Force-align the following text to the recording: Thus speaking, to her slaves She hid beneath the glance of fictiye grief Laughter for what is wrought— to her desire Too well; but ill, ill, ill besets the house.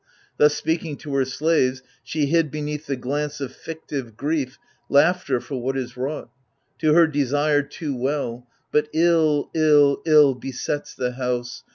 Thus 0.37 0.55
speaking, 0.55 0.97
to 0.97 1.13
her 1.13 1.25
slaves 1.25 1.83
She 2.01 2.25
hid 2.25 2.49
beneath 2.49 2.87
the 2.87 2.95
glance 2.95 3.39
of 3.39 3.51
fictiye 3.55 4.15
grief 4.17 4.57
Laughter 4.89 5.39
for 5.39 5.61
what 5.61 5.77
is 5.77 5.95
wrought— 5.95 6.31
to 6.79 6.95
her 6.95 7.05
desire 7.05 7.61
Too 7.61 7.95
well; 7.95 8.47
but 8.71 8.87
ill, 8.93 9.51
ill, 9.53 10.01
ill 10.07 10.33
besets 10.33 10.95
the 10.95 11.11
house. 11.11 11.63